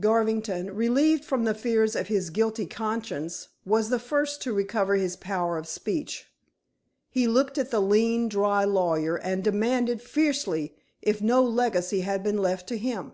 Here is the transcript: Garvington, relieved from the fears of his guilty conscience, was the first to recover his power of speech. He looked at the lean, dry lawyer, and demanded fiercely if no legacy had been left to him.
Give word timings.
Garvington, 0.00 0.74
relieved 0.74 1.24
from 1.24 1.44
the 1.44 1.54
fears 1.54 1.94
of 1.94 2.08
his 2.08 2.30
guilty 2.30 2.66
conscience, 2.66 3.50
was 3.64 3.88
the 3.88 4.00
first 4.00 4.42
to 4.42 4.52
recover 4.52 4.96
his 4.96 5.14
power 5.14 5.56
of 5.56 5.68
speech. 5.68 6.26
He 7.08 7.28
looked 7.28 7.56
at 7.56 7.70
the 7.70 7.78
lean, 7.78 8.28
dry 8.28 8.64
lawyer, 8.64 9.14
and 9.14 9.44
demanded 9.44 10.02
fiercely 10.02 10.74
if 11.00 11.22
no 11.22 11.40
legacy 11.44 12.00
had 12.00 12.24
been 12.24 12.38
left 12.38 12.66
to 12.70 12.78
him. 12.78 13.12